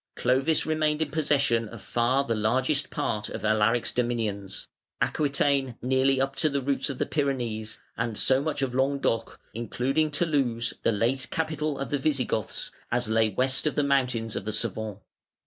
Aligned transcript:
Clovis 0.15 0.65
remained 0.65 0.99
in 1.03 1.11
possession 1.11 1.69
of 1.69 1.79
far 1.79 2.23
the 2.23 2.33
largest 2.33 2.89
part 2.89 3.29
of 3.29 3.45
Alaric's 3.45 3.91
dominions, 3.91 4.67
Aquitaine 4.99 5.75
nearly 5.79 6.19
up 6.19 6.35
to 6.37 6.49
the 6.49 6.59
roots 6.63 6.89
of 6.89 6.97
the 6.97 7.05
Pyrenees, 7.05 7.79
and 7.95 8.17
so 8.17 8.41
much 8.41 8.63
of 8.63 8.73
Languedoc 8.73 9.39
(including 9.53 10.09
Toulouse, 10.09 10.73
the 10.81 10.91
late 10.91 11.27
capital 11.29 11.77
of 11.77 11.91
the 11.91 11.99
Visigoths) 11.99 12.71
as 12.91 13.09
lay 13.09 13.29
west 13.29 13.67
of 13.67 13.75
the 13.75 13.83
mountains 13.83 14.35
of 14.35 14.43
the 14.43 14.53
Cevennes. 14.53 14.97